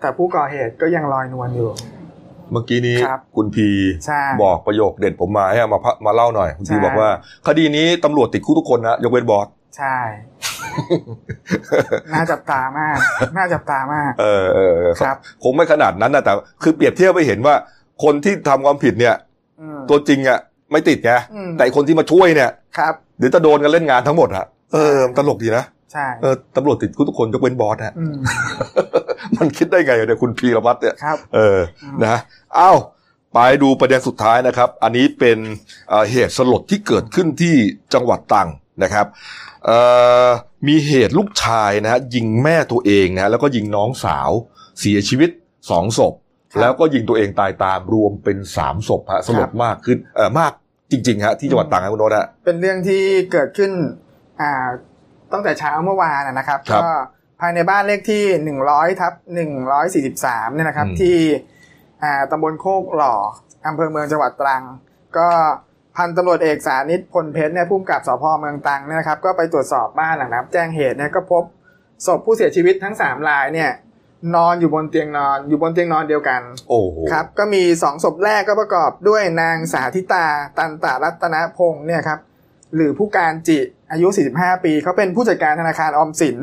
[0.02, 1.72] แต่ผู้ก่อเหตุก็ยังลอยนวลอยู่
[2.52, 3.68] เมื่อกี้นี้ครับคุณพี
[4.06, 7.10] ใช่บอกประโยคเด็ดผมมาให้เอามาพะมาเล่าหน่อย คุณพีใช่ บอกว่า
[7.48, 9.98] คดีนี้ตำรวจติดคุกทุกคนนะยกเว้นบอส ใช่
[12.14, 12.98] น่าจับตามาก
[13.38, 17.56] น่าจับตามาก เออเออเออครับ คงไม่ขนาดนั้นนะแต่ คือเปรียบเทียบไปเห็นว่า
[18.04, 19.16] คนที่ทำความผิดเนี่ย
[19.62, 20.40] อืม ตัวจริงอะ
[20.72, 28.16] ไม่ติดไงอืม แต่คนที่มาช่วยเนี่ยครับ เดี๋ยวจะโดนกันเล่นงานทั้งหมดอะเออตลกดีนะใช่ เออตำรวจติดคุกทุกคนยกเว้นบอสฮะอืม
[29.40, 31.60] มันคิดได้ไงเนี่ยคุณพีรพัฒน์เนี่ยครับ เออ
[32.04, 32.20] นะ
[32.58, 32.78] อ้าว
[33.34, 35.38] ไปดูประเด็นสุดท้ายนะครับ อันนี้เป็น
[35.90, 37.56] เอ่อเหตุสลดที่เกิดขึ้นที่
[37.94, 38.48] จังหวัดตรัง
[38.84, 39.06] นะครับ
[39.66, 39.78] เอ่
[40.26, 40.28] อ
[40.68, 44.30] มีเหตุลูกชายนะฮะยิงแม่ตัวเองนะฮะแล้วก็ยิงน้องสาว
[44.80, 45.30] เสียชีวิต
[45.72, 46.14] สองศพ
[46.52, 50.52] ครับแล้วก็ยิงตัวเองตายตามรวมเป็นสามศพฮะสลดมากขึ้นเออมาก
[50.92, 53.72] จริงๆฮะที่จังหวัดตรังครับคุณโนตฮะเป็นเรื่องที่เกิดขึ้น
[54.42, 54.52] อ่า
[55.34, 56.92] ตั้งแต่เช้าเมื่อวานนะนะครับครับก็
[57.40, 61.18] ภายในบ้านเลขที่หนึ่งร้อยทับหนึ่งร้อยสี่สิบสามเนี่ยนะครับอืมที่
[62.04, 63.16] อ่าตำบลโคกหล่อ
[63.68, 64.64] อำเภอเมืองจังหวัดตรัง
[65.18, 65.30] ก็
[65.96, 71.44] พันตำรวจเอกสานิตพลเพชรเนี่ยผู้กำกับสพเมืองตรังเนี่ยนะครับ ก็ไปตรวจสอบบ้านหลังรับแจ้งเหตุเนี่ยก็พบ
[72.06, 73.72] ศพผู้เสียชีวิตทั้งสามรายเนี่ย
[74.36, 80.26] นอนอยู่บนเตียงนอนอยู่บนเตียงนอนเดียวกัน โอ้โหครับ ก็มีสองศพแรกก็ประกอบด้วยนางสาธิตา
[80.58, 82.20] ตันตารัตนพงศ์เนี่ยครับ
[82.76, 83.58] หรือผู้การจิ
[83.92, 86.38] อายุ 45 ปีเขาเป็นผู้จัดการธนาคารออมสิน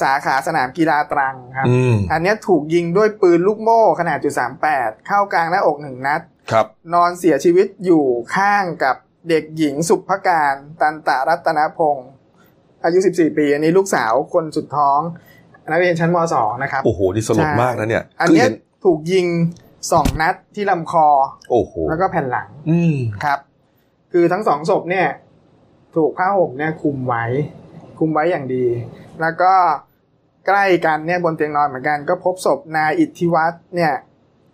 [0.00, 4.34] สาขาสนามกีฬาตรังครับอืมอันเนี้ยถูกยิงด้วยปืนลูกโม่ขนาดจุด
[4.70, 6.20] 38เข้ากลางหน้าอกหนึ่งนัด
[6.52, 8.04] ครับนอนเสียชีวิตอยู่
[8.34, 8.96] ข้างกับ
[9.28, 12.08] เด็กหญิงสุภการตันตารัตนพงศ์
[12.84, 15.00] อายุ 14 ปี อันนี้ลูกสาวคนสุดท้อง
[15.70, 18.54] นักเรียนชั้นม .2 นะครับ โอ้โหนี่สลดมากนะเนี่ย อันคือเนี้ยเห็น
[18.84, 19.26] ถูกยิง
[19.92, 21.06] สองนัดที่ลำคอ
[21.50, 23.38] โอ้โห แล้วก็แผ่นหลัง อืมครับ
[24.12, 25.06] คือทั้งสองศพเนี่ย
[25.96, 27.24] ถูกผ้าห่มเนี่ยคลุมไว้
[27.98, 28.66] คลุมไว้อย่างดี
[29.20, 29.52] แล้วก็
[30.46, 33.92] ใกล้กันเนี่ยบนเตียงนอนเหมือนกันก็พบศพนายอิทธิวัฒน์เนี่ย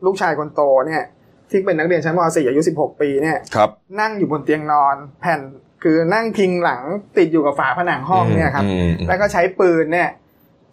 [0.05, 1.03] ลูกชายคนโตเนี่ย
[1.51, 5.41] ที่เป็นนักเรียนชั้นม .4 อายุ 16 ปีเนี่ยครับนั่งอยู่บนเตียงนอนแผ่น
[5.83, 6.83] คือนั่งพิงหลัง
[7.17, 10.09] ติดอยู่กับฝาผนังห้องเนี่ยครับอืมแล้วก็ใช้ปืนเนี่ย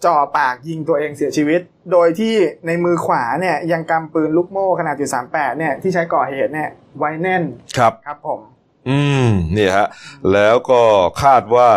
[0.05, 2.35] จ่อปากยิงตัวเองเสียชีวิต โดยที่
[2.67, 7.43] ในมือขวาเนี่ยยังกำปืนลูกโม่ขนาดจุดสามแปดเนี่ยที่ใช้ก่อเหตุเนี่ยไว้แน่น
[7.77, 8.39] ครับครับผม
[8.89, 9.87] อืมนี่ฮะ
[10.33, 10.81] แล้วก็
[11.23, 11.69] คาดว่า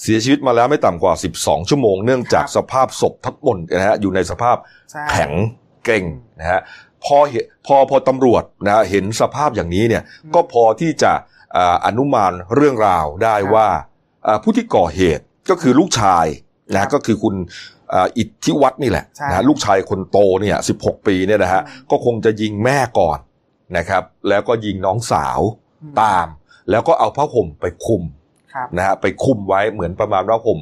[0.00, 4.56] เสียชีวิตมาแล้วไม่ต่ำกว่า 12 ชั่วโมง เนื่องจากสภาพศพทั้งหมดนะฮะอยู่ในสภาพ
[4.90, 5.32] ใช่แข็ง
[5.84, 6.04] เก่ง
[6.40, 6.60] นะฮะ
[7.04, 10.02] พอเห็นพอพอตำรวจนะฮะเห็นสภาพอย่างนี้เนี่ย
[10.34, 11.12] ก็พอที่จะ
[11.56, 13.68] อ่าอนุมานเรื่องราวได้ว่า
[14.26, 16.26] อ่าผู้ที่ก่อเหตุก็คือลูกชาย
[16.72, 17.34] นะฮะก็คือคุณ
[17.92, 23.18] อ่าอิทธิวัฒน์นี่แหละใช่นะฮะลูกชายคนโตเนี่ย16ปีเนี่ยนะฮะอืมก็คงจะยิงแม่ก่อน
[23.76, 25.40] นะครับ แล้วก็ยิงน้องสาว
[25.82, 26.26] อืมตาม
[26.70, 28.02] แล้วก็เอาผ้าห่มไปคลุม
[28.54, 30.60] ครับนะฮะไปคลุมไว้เหมือนประมาณว่าห่ม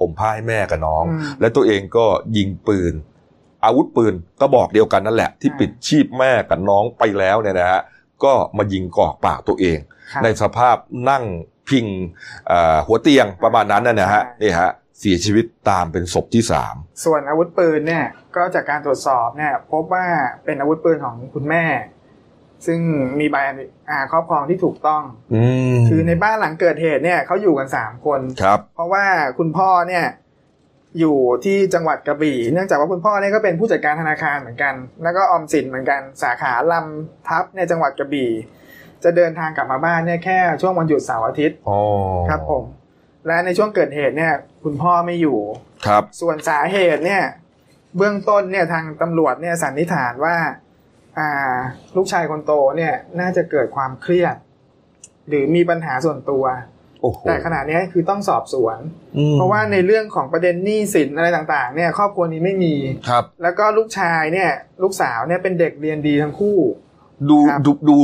[0.00, 2.94] ห่มผ้าให้แม่กับน้องอืมและตัวเองก็ยิงปืน
[3.64, 7.80] อาวุธปืนก็บอกเดียวกันนั่นแหละ ที่อ่าปิดชีพแม่กับน้องไปแล้วเนี่ยนะฮะ
[8.24, 9.78] ก็มายิงกอกปากตัวเอง
[10.12, 10.76] ครับในสภาพ
[11.10, 11.24] นั่ง
[11.68, 11.86] พิง
[12.46, 18.04] เอ่อหัวเตียงประมาณนั้นนะฮะใช่นี่ฮะเสียชีวิตตามเป็นศพที่สามส่วนอาวุธปืนเนี่ย
[18.36, 20.06] ก็จากการตรวจสอบเนี่ยพบว่า
[20.44, 21.64] เป็นอาวุธปืนของคุณแม่
[22.66, 22.80] ซึ่ง
[23.20, 25.02] มีใบอนุอ่าครอบครองที่ถูกต้อง
[25.34, 25.44] อื
[25.74, 29.04] มคือในบ้านหลังเกิดเหตุเนี่ยเขาอยู่กันสามคนครับ เพราะว่า
[29.38, 30.04] คุณพ่อเนี่ย
[30.98, 38.30] อยู่ที่จังหวัดกระบี่ เนื่องจากว่าคุณพ่อเนี่ยก็เป็นผู้จัดการธนาคารเหมือนกัน แล้วก็ออมสินเหมือนกันสาขาลำทับในจังหวัดกระบี่
[39.04, 41.78] จะเดินทางกลับมาบ้านเนี่ยแค่ช่วงวันหยุดเสาร์อาทิตย์อ๋อ
[42.28, 42.64] ครับผม
[43.26, 44.32] และในช่วงเกิดเหตุเนี่ย
[44.64, 45.38] คุณพ่อไม่อยู่
[45.86, 47.22] ครับ ส่วนสาเหตุเนี่ย
[47.96, 50.48] เบื้องต้นเนี่ยทางตำรวจเนี่ยสันนิษฐานว่าอ่า
[51.96, 54.36] ลูกชายคนโตเนี่ยน่าจะเกิดความเครียด
[55.28, 56.44] หรือมีปัญหาส่วนตัว
[57.02, 58.78] โอ้โหแต่ขณะนี้คือต้องสอบสวน
[59.16, 62.74] อืมเพราะว่าในเรื่องของประเด็นหนี้สินอะไรต่างๆ เนี่ยครอบครัวนี้ไม่มี
[63.08, 64.50] ครับ แล้วก็ลูกชายเนี่ย
[64.82, 66.58] ลูกสาวเนี่ยเป็นเด็กเรียนดีทั้งคู่
[67.30, 67.98] ดูครับดูดู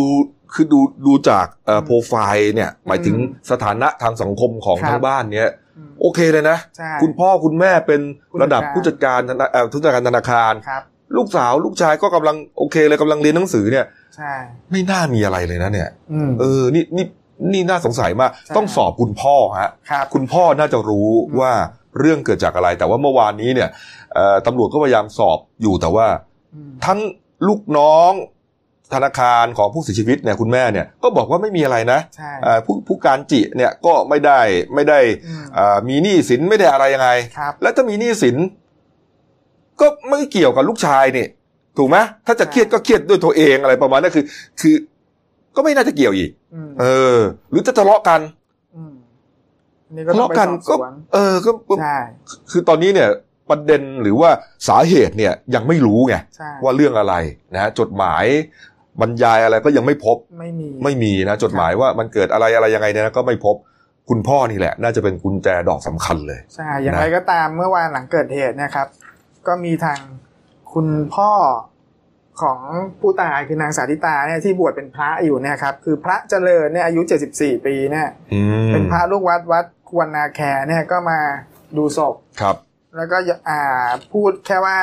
[0.55, 8.00] คือดูดูจากเอ่ออืมโปรไฟล์เนี่ย หมายถึงอืมสถานะทางสังคมของครับทั้งบ้านเนี้ยอืมโอเคเลยนะใช่คุณพ่อคุณแม่เป็น
[8.31, 10.83] ผู้ระดับจัดการผู้จัดการธนาเอ่อผู้จัดการธนาคารครับ
[11.17, 13.87] ลูกสาวลูกชายก็กำลังโอเคเลยกำลังเรียนหนังสือเนี่ย
[14.17, 14.33] ใช่
[14.71, 17.07] ไม่น่ามีอะไรเลยนะเนี่ยอืมเออนี่นี่
[17.53, 21.53] นี่น่าสงสัยมากใช่ต้องสอบคุณพ่อฮะครับคุณพ่อน่าจะรู้อืมว่า
[21.99, 23.69] เรื่องเกิดจากอะไร แต่ว่าเมื่อวานนี้เนี่ย
[24.14, 26.07] เอ่อตำรวจก็พยายามสอบอยู่แต่ว่า
[26.55, 26.99] อืมทั้ง
[27.49, 28.12] ลูกน้อง
[28.95, 34.40] ธนาคารของผู้เสียชีวิตเนี่ยคุณแม่เนี่ยก็บอกว่าไม่มีอะไรนะใช่เอ่อผู้ผู้การจิเนี่ยก็ไม่ได้
[34.75, 38.37] ไม่ได้อืมเอ่อมีหนี้สินไม่ได้อะไรยังไงครับแล้วถ้ามีหนี้สิน
[39.80, 41.26] ก็ไม่เกี่ยวกับลูกชายนี่
[41.76, 44.24] ถูกไหมถ้าจะเครียดก็เครียดด้วยตัวเองอะไรประมาณนั้นคือ
[44.60, 44.74] คือ
[45.56, 46.84] ก็ไม่น่าจะเกี่ยวอีกอืมเอ
[47.16, 47.18] อ
[47.50, 48.20] หรือจะทะเลาะกัน
[48.92, 48.94] ม
[49.87, 51.98] อันนี่ก็ทะต้องเลาะไปกันสอบสก็วนเออก็ก็ใช่
[52.50, 53.08] คือตอนนี้เนี่ย
[53.50, 54.30] ประเด็นหรือว่า
[54.68, 57.14] สาเหตุเนี่ยยังไม่รู้ไงใช่ว่าเรื่องอะไร
[57.54, 58.24] นะฮะจดหมาย
[59.00, 63.56] บรรยายอะไรก็ยังไม่พบ ไม่มีไม่มีนะจดหมายว่ามันเกิดอะไรอะไรยังไงเนี่ยนะก็ไม่พบ
[64.08, 68.87] คุณพ่อนี่แหละ น่าจะเป็นกุญแจดอกสำคัญเลยใช่อย่างนะไรก็ตามเมื่อวานหลังเกิดเหตุเนะครับ
[69.48, 70.00] ก็มีทาง
[70.72, 71.33] คุณพ่อ
[72.42, 72.59] ของ
[73.00, 77.00] ผู้ตายคือนางสาธิตาเนี่ยที่บวชเป็นพระอยู่เนี่ยครับคือพระเจริญเนี่ยอายุ
[77.35, 81.18] 74 ปีเนี่ยอืมเป็นพระลูกวัดวัดควรนาแคเนี่ยก็มา
[81.76, 82.57] ดูศพครับ
[82.96, 83.16] แล้วก็
[83.48, 83.61] อ่า
[84.12, 84.78] พูดแค่ว่า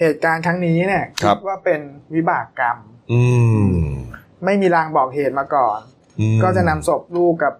[0.00, 1.80] เหตุการณ์ครั้งนี้เนี่ยครับดว่าเป็น
[2.14, 2.78] วิบากกรรม
[3.12, 3.20] อื
[3.72, 3.76] ม
[4.44, 5.78] ไม่มีรางบอกเหตุมาก่อน
[6.20, 7.54] อืมก็จะนำศพลูกกับ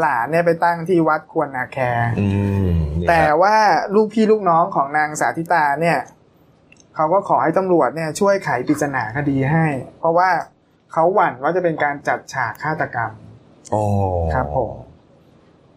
[0.00, 1.78] หลานๆเนี่ยไปตั้งที่วัดควรนาแค
[2.20, 2.28] อื
[2.66, 3.54] มเนี่ยแต่ว่า
[3.94, 5.98] ลูกพี่ลูกน้องของนางสาธิตาเนี่ย
[6.94, 9.66] เขาก็ขอให้ตำรวจเนี่ยช่วยไขปริศนาคดีให้
[9.98, 10.28] เพราะว่า
[10.92, 13.10] เขาหวั่นว่าจะเป็นการจัดฉากฆาตกรรม
[13.74, 13.82] อ๋อ
[14.34, 14.72] ครับผม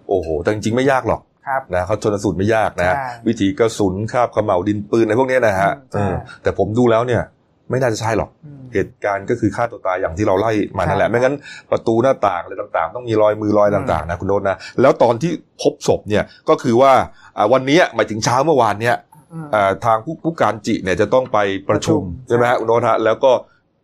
[0.09, 7.23] โอ้โห แต่จริงๆไม่ยากหรอกครับนะเขาชนสูตรไม่ยากนะใช่วิธีกระสุนคาบเขม่าวดินปืนอะไรพวกเนี้ยนะฮะอืมใช่เออแต่ผมดูแล้วเนี่ย
[7.69, 11.35] ไม่น่าจะใช่หรอกอืมเหตุการณ์ก็คือฆ่าตัวตายอย่างที่เราไล่มานั่นแหครัละบไม่งั้น
[11.71, 16.91] ประตูหน้าต่างอะไรต่างๆ ต้องมีรอยมือรอยต่างๆนะคุณโนตนะแล้วตอนที่พบศพเนี่ยก็คือว่า
[17.37, 18.95] อ่าวันนี้หมายถึงเช้าเมื่อวานเนี่ย
[19.33, 21.37] อืมอ่าทางผู้ผู้การจิเนี่ยจะต้องไป
[21.69, 23.31] ประชุมประชุมใช่ไหมฮะคุณโนตฮะแล้วก็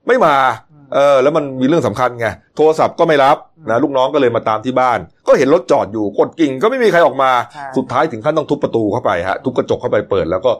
[0.08, 0.36] ไม่มา
[0.72, 10.52] อืมเออแล้วมันมีเรื่องสำคัญไงโทรศัพท์ก็ไม่รับอืมนะลูกน้องก็เลยมาตามที่บ้าน ก็เห็นรถจอดอยู่กดกิ่งก็ไม่มีใครออกมาใช่สุดท้ายถึงขั้นต้องทุบประตูเข้าไปฮะทุบกระจกเข้าไปเปิด แล้วก็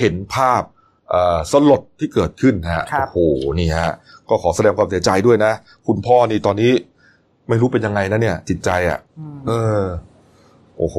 [0.00, 0.81] เห็นภาพเอ่อ
[1.52, 3.18] สลดที่เกิดขึ้นฮะครับโอ้โห
[3.58, 3.92] นี่ฮะ
[4.28, 5.52] ก็ขอแสดงความเสียใจด้วยนะ
[5.86, 6.72] คุณพ่อนี่ตอนนี้
[7.48, 9.84] ไม่รู้เป็นยังไงนะเนี่ย จิตใจอะอืมเออ
[10.78, 10.96] โอ้โห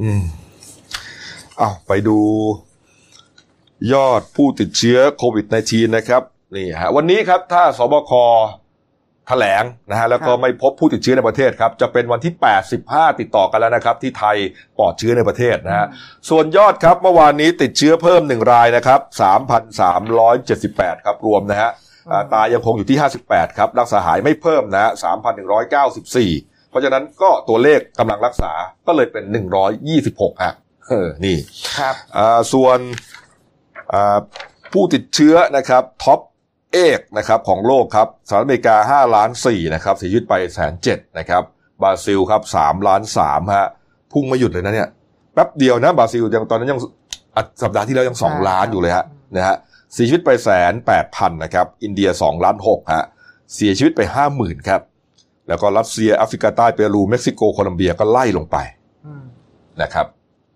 [0.00, 0.22] อืม
[1.58, 2.18] เอาไปดู
[3.92, 6.22] ยอดผู้ติดเชื้อโควิด -19 นะครับ
[6.56, 8.12] นี่ฮะ วันนี้ครับ ถ้าสบค
[9.28, 12.32] แถลงนะฮะแล้วก็ครับไม่พบผู้ติดเชื้อในประเทศครับ จะเป็นวันที่
[12.76, 14.36] 85 ติดต่อกันแล้วนะครับ ที่ไทย
[14.78, 15.86] ปลอดเชื้อในประเทศนะฮะ
[16.28, 19.00] ส่วนยอดครับเมื่อวานนี้ติดเชื้อเพิ่มหนึ่งรายนะครับ
[19.82, 21.70] 3,378 ครับรวมนะฮะ
[22.10, 24.90] อ่าตายยังคงอยู่ที่ 58 ครับ รักษาหายไม่เพิ่มนะฮะ
[25.60, 28.52] 3,194 เพราะฉะนั้นก็ตัวเลขกำลังรักษา
[28.86, 29.24] ก็เลยเป็น
[29.84, 30.54] 126ฮะ
[30.88, 31.36] เออนี่
[31.78, 32.78] ครับอ่าส่วน
[33.92, 34.18] อ่า
[34.72, 36.20] ผู้ติดเชื้อนะครับท็อป
[36.72, 41.42] เอกนะครับของโลกครับสหรัฐอเมริกา 5 ล้าน4นะครับเสียชีวิตไปแสนเจ็ดนะครับ
[41.82, 43.66] บราซิลครับ3ล้าน3ฮะ
[44.12, 44.88] พุ่งไม่หยุดเลยนะเนี่ย
[45.34, 46.80] แป๊บเดียวนะบราซิลยังตอนนั้นยัง
[47.62, 49.04] สัปดาห์ที่แล้วยัง 2 ล้านอยู่เลยฮะ
[49.36, 49.56] นะฮะ
[49.94, 53.04] เสียชีวิตไปแสนแปดพันนะครับอินเดีย2ล้าน6ฮะ
[53.54, 54.80] เสียชีวิตไป5 0,000ครับ
[55.48, 58.56] แล้วก็รัสเซียแอฟริกาใต้เปรูเม็กซิโกโคลัมเบียก็ไล่ลงไป
[59.82, 60.06] นะครับ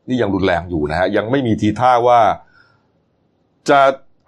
[0.08, 2.20] นี่ยังรุนแรงอยู่นะฮะยังไม่มีทีท่าว่า
[3.70, 3.80] จะ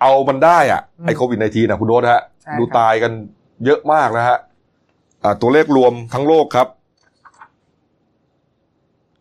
[0.03, 3.13] เอามันได้อะอืมไอโควิดในทีนะคุณโดสฮะใช่ครับดูตายกัน
[3.65, 4.39] เยอะมากนะฮะ
[5.25, 6.69] อ่าตัวเลขรวมทั้งโลกครับ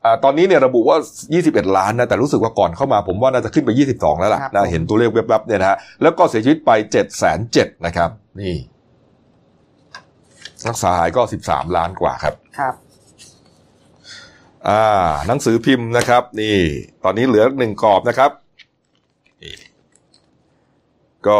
[0.03, 0.97] อ่าตอนนี้เนี่ยระบุว่า
[1.35, 8.55] 21 ล้านนะ แต่รู้สึกว่าก่อนเข้ามาผมว่าน่าจะขึ้นไป 22 แล้วล่ะครับนะผมเห็นตัวเลขแวบๆเนี่ยนะฮะ แล้วก็เสียชีวิตไป 7 7 0 0นะครับ นี่
[10.67, 12.75] รักษาหายก็ 13 ล้านกว่าครับ ครับ
[14.67, 16.55] อ่า หนังสือพิมพ์นะครับ นี่
[17.03, 18.40] ตอนนี้เหลือหนึ่งกรอบนะครับนี่
[21.27, 21.39] ก็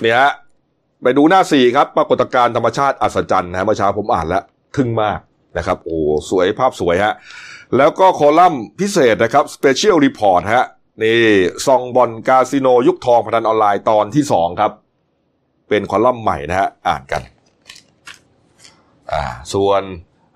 [0.00, 0.32] เนี่ยฮะ
[1.02, 4.42] ไปดูหน้าสี่ครับ ปรากฏการณ์ธรรมชาติอัศจรรย์นะฮะเมื่อเช้าผมอ่านแล้ว
[4.76, 5.18] ทึ่งมาก
[5.58, 5.98] นะครับ โอ้
[6.30, 7.14] สวยภาพสวยฮะ
[7.76, 10.66] แล้วก็คอลัมน์พิเศษนะครับ Special Report ฮะ
[11.02, 11.22] นี่
[11.66, 14.72] ซองบอลกาสิโนยุคทองพนันออนไลน์ตอนที่สองครับ
[15.68, 17.22] เป็นคอลัมน์ใหม่นะฮะอ่านกัน
[19.12, 19.22] อ่า
[19.54, 19.82] ส่วน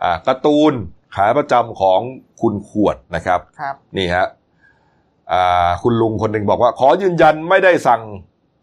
[0.02, 0.72] อ่าการ์ตูน
[1.14, 2.00] ขาประจำของ
[2.40, 4.26] คุณขวดนะครับครับนี่ฮะ
[5.32, 8.02] อ่าคุณลุงคนหนึ่งบอกว่า ขอยืนยันไม่ได้สั่ง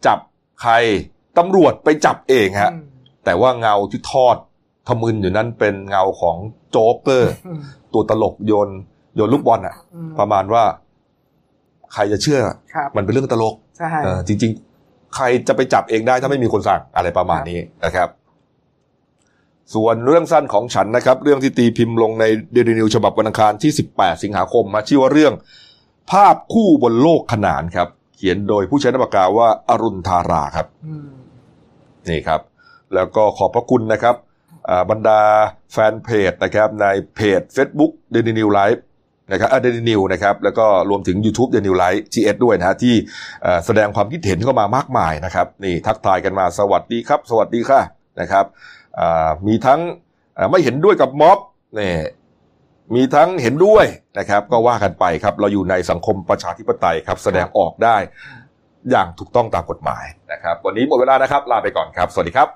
[0.06, 0.20] จับ
[0.62, 0.74] ใคร
[1.38, 2.84] ตำรวจไปจับเองฮะอืม
[3.26, 4.36] แต่ว่าเงาที่ทอด
[4.88, 6.36] ทะมึนอยู่นั้นเป็นเงาของ
[6.72, 7.60] โจ๊กเกอร์อืม
[7.94, 8.70] ตัวตลกโยน
[9.16, 10.64] โยนลูกบอลอะอืมประมาณว่า
[11.94, 12.40] ใครจะเชื่อ
[12.74, 14.52] ครับมันเป็นเรื่องตลกใช่เออจริง
[14.84, 18.10] ๆ ใครจะไปจับเองได้ถ้าไม่มีคนสั่งอะไรประมาณนี้นะครับ
[19.74, 25.34] ส่วนเรื่องสั้นของฉันนะครับ เรื่องที่ตีพิมพ์ลงในเดลินิวฉบับวันอังคารที่ 18 สิงหาคมมาชื่อว่าเรื่อง
[26.12, 31.08] ภาพคู่บนโลกขนานครับเขียนโดยผู้ใช้นามปากกาว่าอรุณธาราครับอืม
[32.10, 32.42] นี่ครับ
[32.96, 34.16] แล้วก็ขอบพระคุณนะครับ
[34.70, 35.22] อ่าบรรดา
[35.74, 38.80] แฟนเพจนะครับในเพจ Facebook d a i l y New Life
[39.32, 42.96] นะครับเดนิวนะครับแล้วก็รวมถึง YouTube d a i l y New Life GS ด้วยนะฮะที่
[43.42, 47.82] เอ่อแสดงความคิดเห็นเข้ามามากมายนะครับนี่ทักทายกันมาสวัสดีครับ สวัสดีค่ะ
[48.22, 48.46] นะครับ
[49.00, 49.80] อ่ามีทั้ง
[50.38, 51.40] อ่าไม่เห็นด้วยกับม็อบ
[51.80, 51.92] นี่
[52.96, 53.86] มีทั้งเห็นด้วย
[54.20, 57.98] นะครับ ก็ว่ากันไปครับ เราอยู่ในสังคมประชาธิปไตยครับ แสดงออกได้
[58.92, 62.50] อย่างถูกต้องตามกฎหมายนะครับ วันนี้หมดเวลานะครับ ลาไปก่อนครับ สวัสดีครับ